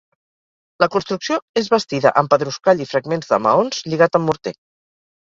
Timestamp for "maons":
3.49-3.83